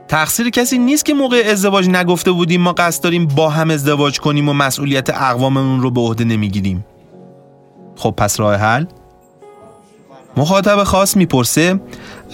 [0.09, 4.49] تقصیر کسی نیست که موقع ازدواج نگفته بودیم ما قصد داریم با هم ازدواج کنیم
[4.49, 6.87] و مسئولیت اقواممون رو به عهده نمی‌گیریم.
[7.97, 8.85] خب پس راه حل؟
[10.37, 11.81] مخاطب خاص می‌پرسه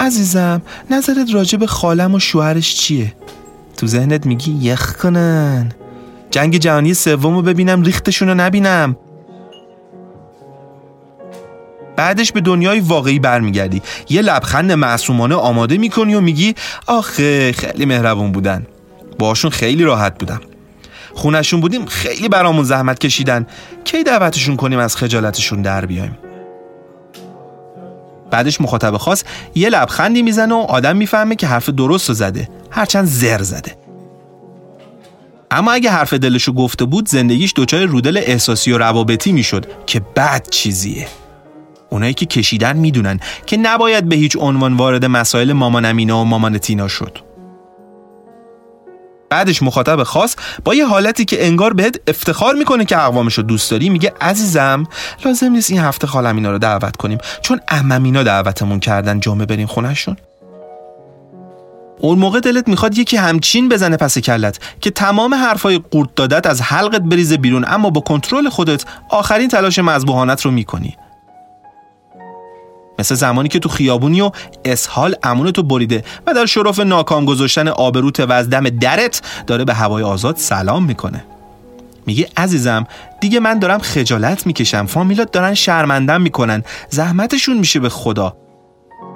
[0.01, 3.13] عزیزم نظرت راجع به خالم و شوهرش چیه؟
[3.77, 5.73] تو ذهنت میگی یخ کنن.
[6.31, 8.97] جنگ جهانی سوم رو ببینم ریختشون رو نبینم.
[11.97, 13.83] بعدش به دنیای واقعی برمیگردی.
[14.09, 16.55] یه لبخند معصومانه آماده می‌کنی و میگی
[16.87, 18.67] آخه خیلی مهربون بودن.
[19.19, 20.41] باشون خیلی راحت بودم.
[21.15, 23.47] خونشون بودیم خیلی برامون زحمت کشیدن.
[23.85, 26.19] کی دعوتشون کنیم از خجالتشون در بیایم؟
[28.31, 32.49] بعدش مخاطب خاص یه لبخندی می‌زنه و آدم می‌فهمه که حرف درست رو زده.
[32.71, 33.77] هرچند زر زده.
[35.51, 40.49] اما اگه حرف دلشو گفته بود زندگیش دچار رودل احساسی و روابطی می‌شد که بد
[40.51, 41.09] چیزیه.
[41.91, 46.59] اونایی که کشیدن می‌دونن که نباید به هیچ عنوان وارد مسائل مامان امینا و مامان
[46.59, 47.19] تینا شد.
[49.31, 53.71] بعدش مخاطب خاص با یه حالتی که انگار بهت افتخار می‌کنه که اقوامش رو دوست
[53.71, 54.85] داری میگه عزیزم
[55.25, 59.47] لازم نیست این هفته خالم اینا رو دعوت کنیم چون امم اینا دعوتمون کردن جمعه
[59.47, 60.17] بریم خونشون
[62.01, 66.63] اون موقع دلت می‌خواد یکی همچین بزنه پس کلت که تمام حرفای قورت دادت از
[66.63, 70.97] حلقت بریزه بیرون اما با کنترل خودت آخرین تلاش مذبوحانت رو می‌کنی.
[73.01, 74.31] مثل زمانی که تو خیابونی و
[74.65, 79.65] اسهال امون تو بریده و در شرف ناکام گذاشتن آبروت و از دم درت داره
[79.65, 81.25] به هوای آزاد سلام می‌کنه.
[82.07, 82.87] میگه عزیزم
[83.21, 84.87] دیگه من دارم خجالت می‌کشم.
[84.87, 86.65] فامیلات دارن شرمندم می‌کنن.
[86.91, 88.37] زحمتشون میشه به خدا.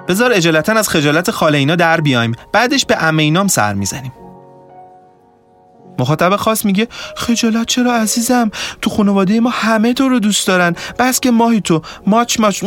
[0.07, 2.35] بذار اجالتا از خجالت خاله اینا در بیایم.
[2.51, 4.13] بعدش به امه اینام سر می‌زنیم.
[5.99, 10.75] مخاطب خاص میگه خجالت چرا عزیزم؟ تو خانواده ما همه تو رو دوست دارن.
[10.99, 11.81] بس که ماهی تو.
[12.07, 12.63] ماچ ماچ.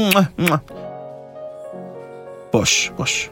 [2.53, 3.29] باش باش.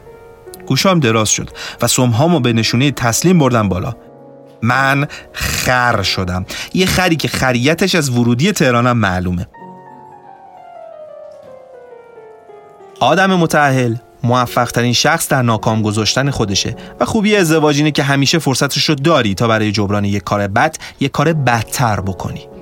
[0.67, 1.49] گوشام دراز شد
[1.81, 3.93] و سمهامو به نشونه تسلیم بردم بالا.
[4.61, 6.45] من خر شدم.
[6.73, 9.47] یه خری که خریتش از ورودی تهرانم معلومه.
[12.99, 18.39] آدم متعهل موفق ترین شخص در ناکام گذاشتن خودشه و خوبی ازدواج اینه که همیشه
[18.39, 22.56] فرصتش رو داری تا برای جبران یک کار بد یک کار بدتر بکنی.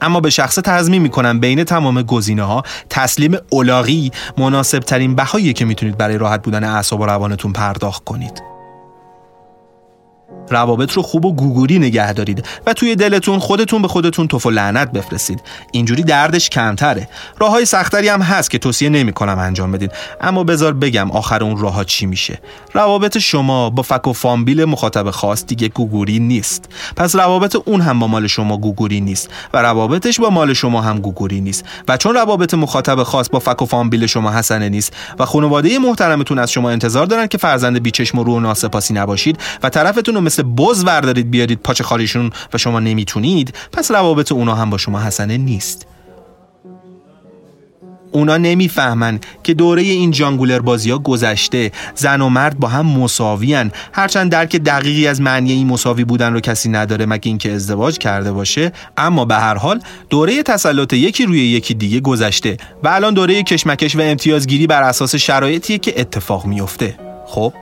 [0.00, 5.64] اما به شخص تضمین می‌کنم بین تمام گزینه ها تسلیم اولاغی مناسب ترین بهایی که
[5.64, 8.57] می‌تونید برای راحت بودن اعصاب و روانتون پرداخت کنید.
[10.50, 14.50] روابط رو خوب و گوگوری نگه دارید و توی دلتون خودتون به خودتون توف و
[14.50, 15.40] لعنت بفرستید.
[15.72, 17.08] اینجوری دردش کمتره.
[17.38, 19.92] راه های سختری هم هست که توصیه نمی کنم انجام بدید.
[20.20, 22.38] اما بذار بگم آخر اون راه چی میشه.
[22.72, 26.64] روابط شما با فک و فامبیل مخاطب خاص دیگه گوگوری نیست.
[26.96, 30.98] پس روابط اون هم با مال شما گوگوری نیست و روابطش با مال شما هم
[30.98, 31.64] گوگوری نیست.
[31.88, 36.38] و چون روابط مخاطب خاص با فک و فامبیل شما حسنه نیست و خانواده محترمتون
[36.38, 41.30] از شما انتظار دارن که فرزند بیچشم و رو ناسپاسی نباشید و طرفتون بز وردارید
[41.30, 45.86] بیارید پاچه خالیشون و شما نمی‌تونید پس روابط اونا هم با شما حسنه نیست.
[48.12, 53.72] اونا نمی‌فهمن که دوره این جانگولر بازی ها گذشته زن و مرد با هم مساویان
[53.92, 58.32] هرچند درک دقیقی از معنی این مساوی بودن رو کسی نداره مگه اینکه ازدواج کرده
[58.32, 63.42] باشه اما به هر حال دوره تسلط یکی روی یکی دیگه گذشته و الان دوره
[63.42, 66.94] کشمکش و امتیازگیری بر اساس شرایطیه که اتفاق میفته
[67.26, 67.52] خب؟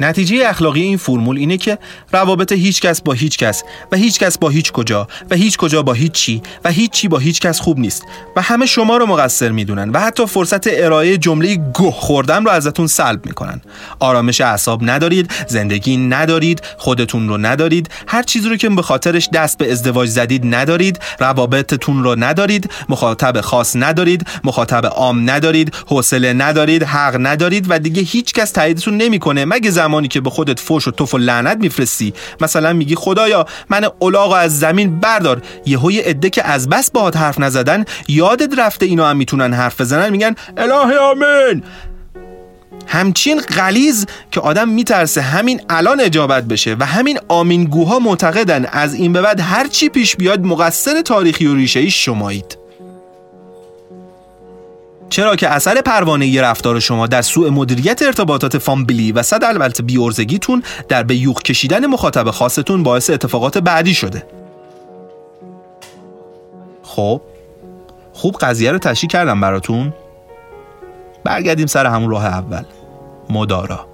[0.00, 1.78] نتیجه اخلاقی این فرمول اینه که
[2.12, 5.82] روابط هیچ کس با هیچ کس و هیچ کس با هیچ کجا و هیچ کجا
[5.82, 8.02] با هیچ چی و هیچ چی با هیچ کس خوب نیست
[8.36, 12.86] و همه شما رو مقصر می‌دونن و حتی فرصت ارائه جمله گه خوردن رو ازتون
[12.86, 13.60] سلب می‌کنن.
[14.00, 19.58] آرامش اعصاب ندارید زندگی ندارید خودتون رو ندارید هر چیزی رو که به خاطرش دست
[19.58, 26.82] به ازدواج زدید ندارید روابطتون رو ندارید مخاطب خاص ندارید مخاطب عام ندارید حوصله ندارید
[26.82, 30.90] حق ندارید و دیگه هیچ کس تاییدتون نمی‌کنه مگه زمانی که به خودت فوش و
[30.90, 35.42] توف و لعنت میفرستی مثلا میگی خدایا من اولاغ از زمین بردار.
[35.66, 39.80] یهو یه عده که از بس باهات حرف نزدن یادت رفته اینا هم می‌تونن حرف
[39.80, 41.62] بزنن میگن الهی آمین.
[42.86, 48.66] همچین غلیز که آدم میترسه همین الان اجابت بشه و همین آمینگوها معتقدن.
[48.66, 52.61] از این به بعد هر چی پیش بیاد مقصر تاریخی و ریشه شمایید.
[55.12, 60.62] چرا که اثر پروانه رفتار شما در سوء مدیریت ارتباطات فامبلی و صد البته بیورزگیتون
[60.88, 64.26] در به یوغ کشیدن مخاطب خاصتون باعث اتفاقات بعدی شده.
[66.82, 67.20] خب
[68.12, 69.92] خوب قضیه رو تشریح کردم براتون.
[71.24, 72.64] برگردیم سر همون راه اول.
[73.30, 73.86] مدارا.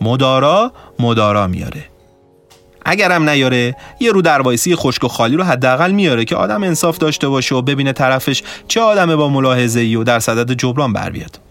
[0.00, 1.84] مدارا مدارا میاره.
[2.84, 7.28] اگرم نیاره یه رو دروایسی خشک و خالی رو حداقل میاره که آدم انصاف داشته
[7.28, 11.43] باشه و ببینه طرفش چه آدم با ملاحظه ای و در صدد جبران بر بیاد.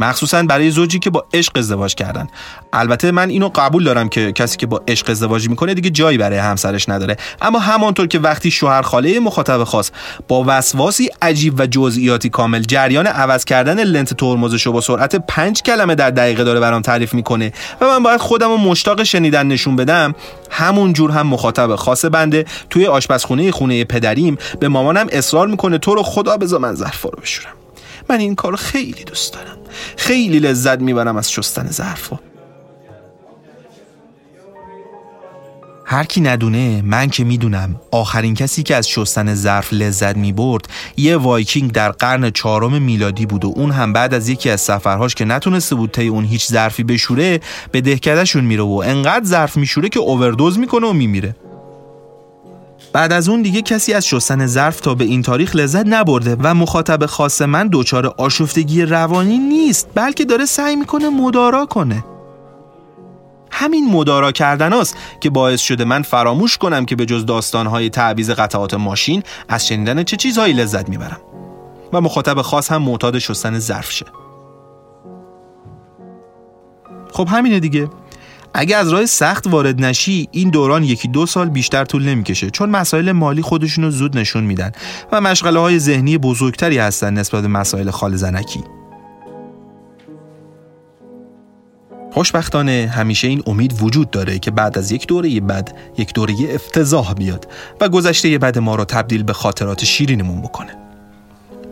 [0.00, 2.26] مخصوصا برای زوجی که با عشق ازدواج کردن.
[2.72, 6.38] البته من اینو قبول دارم که کسی که با عشق ازدواج می‌کنه دیگه جایی برای
[6.38, 7.16] همسرش نداره.
[7.42, 9.90] اما همانطور که وقتی شوهر خاله مخاطب خاص
[10.28, 15.62] با وسواسی عجیب و جزئیاتی کامل جریان عوض کردن لنت ترمزش رو با سرعت 5
[15.62, 19.76] کلمه در دقیقه داره برام تعریف می‌کنه و من باید خودم رو مشتاق شنیدن نشون
[19.76, 20.14] بدم
[20.50, 25.94] همون جور هم مخاطب خاص بنده توی آشپزخونه خونه پدریم به مامانم اصرار می‌کنه تو
[25.94, 27.52] رو خدا بذار من ظرف رو بشورم.
[28.10, 29.58] من این کار خیلی دوست دارم.
[29.96, 32.18] خیلی لذت می‌برم از شستن ظرفا.
[35.84, 37.80] هر کی ندونه من که می‌دونم.
[37.90, 43.44] آخرین کسی که از شستن ظرف لذت می‌برد یه وایکینگ در قرن چهارم میلادی بود
[43.44, 46.84] و اون هم بعد از یکی از سفرهاش که نتونسته بود طی اون هیچ ظرفی
[46.84, 47.40] بشوره
[47.72, 51.36] به دهکدهشون میره و انقدر ظرف میشوره که اووردوز می‌کنه و میمیره.
[52.92, 56.54] بعد از اون دیگه کسی از شستن ظرف تا به این تاریخ لذت نبرده و
[56.54, 62.04] مخاطب خاص من دچار آشفتگی روانی نیست بلکه داره سعی می‌کنه مدارا کنه.
[63.50, 68.30] همین مدارا کردن است که باعث شده من فراموش کنم که به جز داستانهای تعویز
[68.30, 71.20] قطعات ماشین از شنیدن چه چیزهایی لذت می‌برم.
[71.92, 74.06] و مخاطب خاص هم معتاد شستن ظرف شه.
[77.12, 77.88] خب همینه دیگه.
[78.54, 82.70] اگه از راه سخت وارد نشی این دوران یکی دو سال بیشتر طول نمی‌کشه چون
[82.70, 84.72] مسائل مالی خودشونو زود نشون میدن
[85.12, 88.64] و مشغله های ذهنی بزرگتری هستن نسبت به مسائل خال زنکی.
[92.12, 97.14] خوشبختانه همیشه این امید وجود داره که بعد از یک دوره بد یک دوره افتضاح
[97.14, 97.48] بیاد
[97.80, 100.76] و گذشته بد ما رو تبدیل به خاطرات شیرینمون بکنه.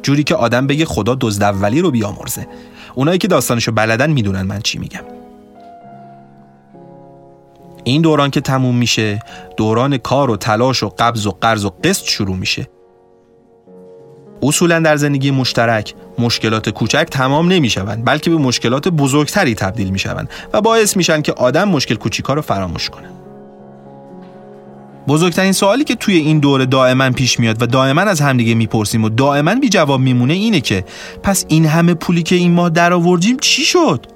[0.02, 2.46] جوری که آدم بگه خدا دزد اولی رو بیامرزه.
[2.94, 5.15] اونایی که داستانشو بلدن می‌دونن من چی میگم.
[7.86, 9.18] این دوران که تموم میشه
[9.56, 12.68] دوران کار و تلاش و قبض و قرض و قسط شروع میشه.
[14.42, 20.60] اصولا در زندگی مشترک مشکلات کوچک تمام نمی‌شوند بلکه به مشکلات بزرگتری تبدیل می‌شوند و
[20.60, 23.08] باعث میشن که آدم مشکل کوچیکا رو فراموش کنه.
[25.08, 29.08] بزرگترین سوالی که توی این دوره دائما پیش میاد و دائما از همدیگه می‌پرسیم و
[29.08, 30.84] دائما بی جواب میمونه اینه که
[31.22, 34.15] پس این همه پولی که این ماه درآوردیم چی شد؟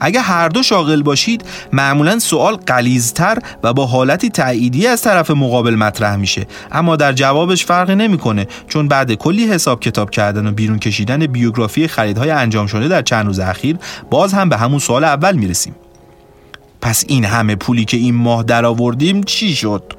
[0.00, 5.74] اگه هر دو شاغل باشید معمولا سوال قلیزتر و با حالتی تأییدی از طرف مقابل
[5.74, 6.46] مطرح میشه.
[6.72, 11.88] اما در جوابش فرقی نمی‌کنه چون بعد کلی حساب کتاب کردن و بیرون کشیدن بیوگرافی
[11.88, 13.76] خریدهای انجام شده در چند روز اخیر
[14.10, 15.74] باز هم به همون سوال اول می‌رسیم.
[16.80, 19.92] پس این همه پولی که این ماه درآوردیم چی شد؟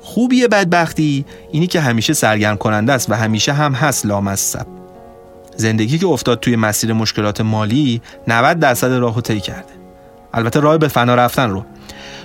[0.00, 4.79] خوبی بدبختی؟ اینی که همیشه سرگرم کننده است و همیشه هم هست لامصب.
[5.56, 9.72] زندگی که افتاد توی مسیر مشکلات مالی 90 درصد راهو طی کرده.
[10.34, 11.64] البته راه به فنا رفتن رو.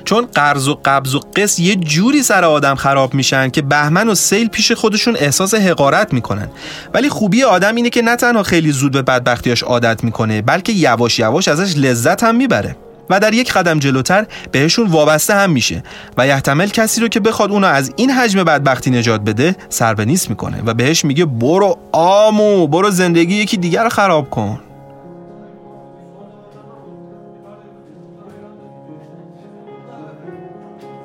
[0.06, 4.16] چون قرض و قبض و قص یه جوری سر آدم خراب میشن که بهمن و
[4.16, 6.50] سیل پیش خودشون احساس حقارت می‌کنن.
[6.94, 11.20] ولی خوبی آدم اینه که نه تنها خیلی زود به بدبختیاش عادت می‌کنه بلکه یواش
[11.20, 12.76] یواش ازش لذت هم می‌بره.
[13.10, 15.84] و در یک قدم جلوتر بهشون وابسته هم میشه
[16.18, 20.06] و یحتمل کسی رو که بخواد اونو از این حجم بدبختی نجات بده سر به
[20.06, 24.60] نیست می‌کنه و بهش میگه برو آمو برو زندگی یکی دیگر رو خراب کن.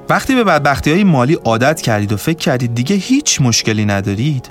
[0.08, 4.50] وقتی به بدبختی های مالی عادت کردید و فکر کردید دیگه هیچ مشکلی ندارید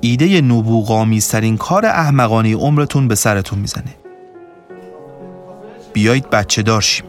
[0.00, 4.07] ایده نبوغامیزترین کار احمقانه عمرتون به سرتون می‌زنه.
[5.98, 7.04] بیایید بچه دارشیم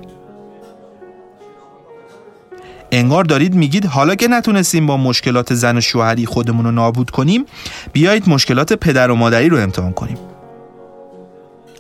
[2.91, 7.45] انگار دارید میگید حالا که نتونستیم با مشکلات زن و شوهری خودمون رو نابود کنیم
[7.93, 10.17] بیایید مشکلات پدر و مادری رو امتحان کنیم.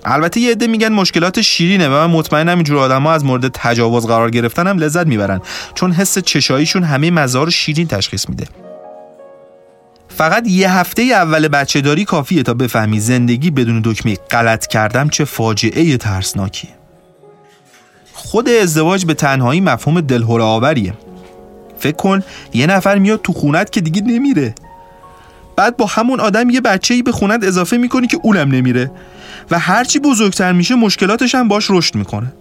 [0.05, 4.07] البته یه عده میگن مشکلات شیرینه و من مطمئنم اینجور آدم ها از مورد تجاوز
[4.07, 5.41] قرار گرفتن هم لذت می‌برن.
[5.73, 8.47] چون حس چشاییشون همه مزار شیرین تشخیص میده.
[10.07, 15.25] فقط یه هفته اول بچه داری کافیه تا بفهمی زندگی بدون دکمه غلط کردم چه
[15.25, 16.78] فاجعه ترسناکیه.
[18.29, 20.93] خود ازدواج به تنهایی مفهوم دلهوره آوریه.
[21.79, 24.55] فکر کن یه نفر میاد تو خونت که دیگه نمیره.
[25.55, 28.91] بعد با همون آدم یه بچه ای به خونت اضافه می‌کنی که اونم نمیره.
[29.51, 32.33] و هرچی بزرگتر میشه مشکلاتش هم باش رشد می‌کنه.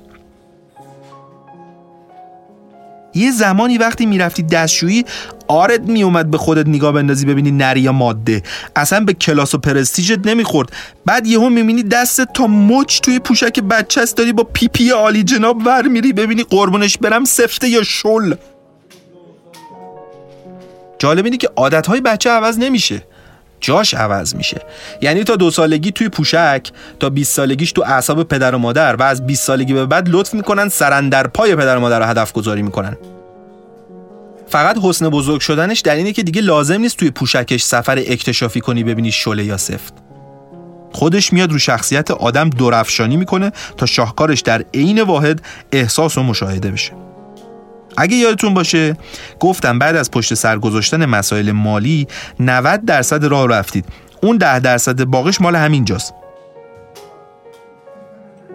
[3.19, 5.05] یه زمانی وقتی می‌رفتی دستشویی
[5.49, 8.43] عارت میومد به خودت نگاه بندازی ببینی نری یا ماده.
[8.77, 10.73] اصلا به کلاس و پرستیجت نمی‌خورد.
[11.07, 15.67] بعد یهو می‌بینی دستت تا مچ توی پوشک بچه است داری با پی‌پی عالی جناب
[15.67, 18.35] ور میری ببینی قربونش برم سفته یا شل.
[20.99, 23.03] جالب اینه که عادتهای بچه عوض نمیشه.
[23.61, 24.63] جاش عوض میشه.
[25.03, 29.03] یعنی تا دو سالگی توی پوشک تا 20 سالگیش تو اعصاب پدر و مادر و
[29.03, 32.97] از 20 سالگی به بعد لطف می‌کنن سرتاپای پدر و مادر رو هدف گذاری می‌کنن.
[34.49, 38.85] فقط حسن بزرگ شدنش در اینه که دیگه لازم نیست توی پوشکش سفر اکتشافی کنی
[38.85, 39.93] ببینی شله یا سفت.
[40.93, 45.43] خودش میاد رو شخصیت آدم دورفشانی می‌کنه تا شاهکارش در عین واحد
[45.73, 46.93] احساس و مشاهده بشه.
[47.99, 48.97] اگه یادتون باشه
[49.41, 52.07] گفتم بعد از پشت سر گذاشتن مسائل مالی
[52.41, 53.85] 90 درصد راه رفتید.
[54.23, 56.15] اون 10 درصد باقیش مال همینجاست.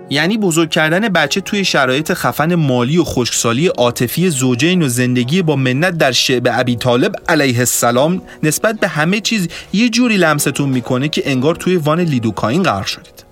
[0.10, 5.56] یعنی بزرگ کردن بچه توی شرایط خفن مالی و خشکسالی عاطفی زوجین و زندگی با
[5.56, 11.10] منت در شعب ابی طالب علیه السلام نسبت به همه چیز یه جوری لمستون می‌کنه
[11.10, 13.24] که انگار توی وان لیدوکاین قرار شدید.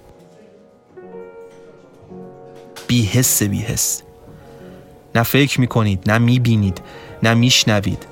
[2.88, 4.01] بیحس بیحس.
[5.16, 6.82] نه فکر می‌کنید نه می‌بینید
[7.24, 8.05] نه میشنوید.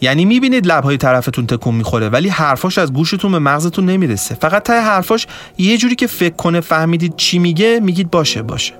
[0.00, 4.34] یعنی می‌بینید لبهای طرفتون تکون می‌خوره ولی حرفاش از گوشتون به مغزتون نمی‌رسه.
[4.34, 5.26] فقط تای حرفاش
[5.58, 8.74] یه جوری که فکر کنه فهمیدید چی میگه میگید باشه باشه.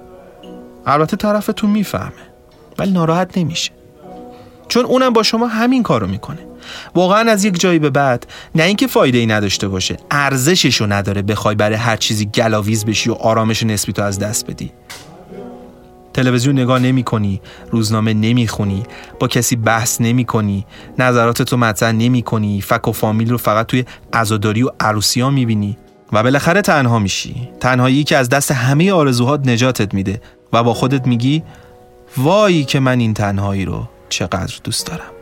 [0.86, 2.12] البته طرفتون می‌فهمه
[2.78, 3.70] ولی ناراحت نمیشه.
[4.68, 6.38] چون اونم با شما همین کارو می‌کنه.
[6.94, 11.54] واقعا از یک جایی به بعد نه اینکه فایده ای نداشته باشه ارزششو نداره بخوای
[11.54, 14.72] برای هر چیزی گلاویز بشی و آرامش نسبی تو از دست بدی.
[16.18, 17.40] تلویزیون نگاه نمی کنی،
[17.70, 18.82] روزنامه نمی خونی،
[19.20, 20.66] با کسی بحث نمی کنی،
[20.98, 25.46] نظراتتو مطرح نمی کنی، فک و فامیل رو فقط توی عزاداری و عروسی ها می
[25.46, 25.76] بینی
[26.12, 27.48] و بالاخره تنها میشی.
[27.60, 30.20] تنهایی که از دست همه آرزوهات نجاتت میده
[30.52, 31.42] و با خودت میگی
[32.16, 35.17] وایی که من این تنهایی رو چقدر دوست دارم.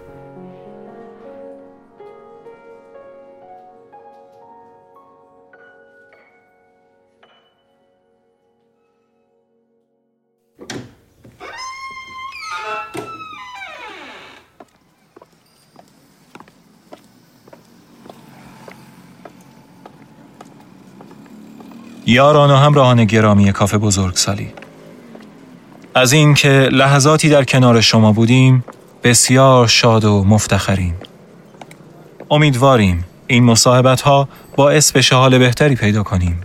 [22.08, 24.52] یاران و همراهان گرامی کافه بزرگسالی
[25.94, 28.64] از اینکه لحظاتی در کنار شما بودیم
[29.02, 30.94] بسیار شاد و مفتخریم.
[32.30, 36.40] امیدواریم این مصاحبت ها باعث بشه حال بهتری پیدا کنیم.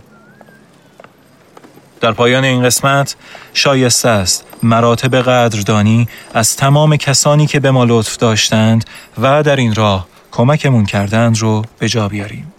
[2.00, 3.16] در پایان این قسمت
[3.54, 8.84] شایسته است مراتب قدردانی از تمام کسانی که به ما لطف داشتند
[9.18, 12.51] و در این راه کمکمون کردند رو به جا بیاریم.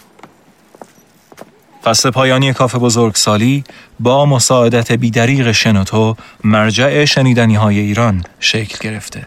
[1.84, 3.64] فصل پایانی کافه بزرگسالی
[4.00, 9.26] با مساعدت بیدریق شنوتو مرجع شنیدنی های ایران شکل گرفته.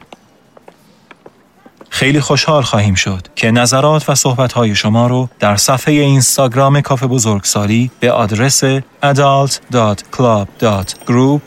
[1.91, 7.07] خیلی خوشحال خواهیم شد که نظرات و صحبت های شما رو در صفحه اینستاگرام کافه
[7.07, 8.65] بزرگسالی به آدرس
[9.03, 11.41] adult.club.group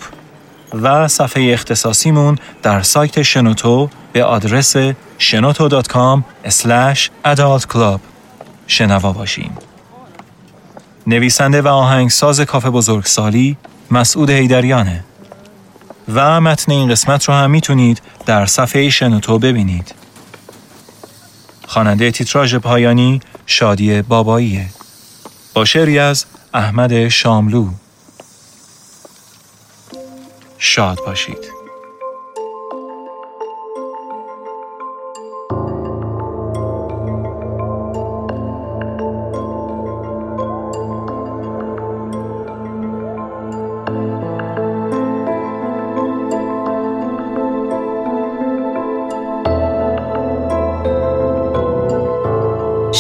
[0.74, 4.78] و صفحه اختصاصیمون در سایت شنوتو به آدرس
[5.20, 6.22] shenoto.com
[7.26, 8.00] adultclub
[8.68, 9.69] شنوا باشیم.
[11.10, 13.58] نویسنده و آهنگساز کافه بزرگسالی
[13.92, 15.04] مسعود هیدریانه
[16.14, 19.96] و متن این قسمت رو هم می‌تونید در صفحه شنوتو ببینید.
[21.68, 24.66] خواننده تیتراژ پایانی شادی باباییه.
[25.54, 27.70] با شعری از احمد شاملو.
[30.58, 31.59] شاد باشید.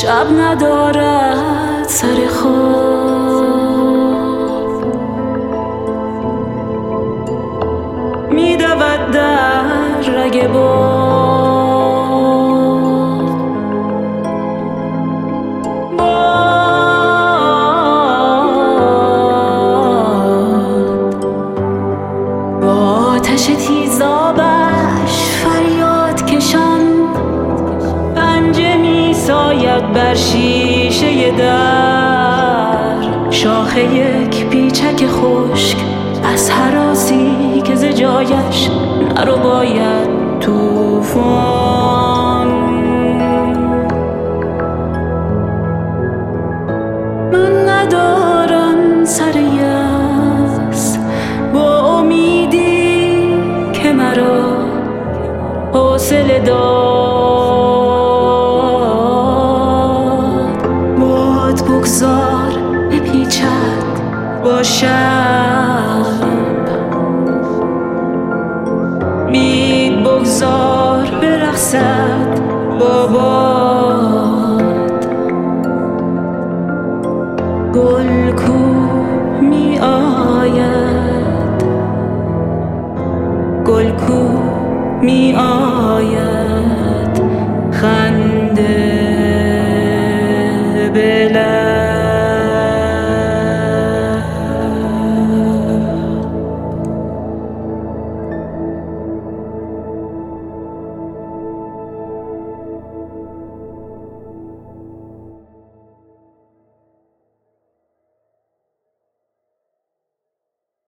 [0.02, 2.89] شب ندارد سر خواب
[38.24, 38.70] جایش
[39.16, 41.99] نرو باید توفان.